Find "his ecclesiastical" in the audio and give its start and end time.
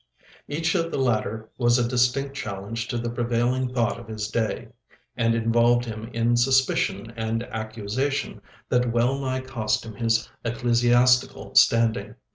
9.93-11.53